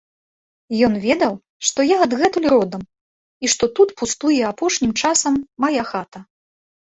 [0.85, 1.33] Ён ведаў,
[1.69, 2.81] што я адгэтуль родам
[3.47, 5.33] і што тут пустуе апошнім часам
[5.65, 6.19] мая хата.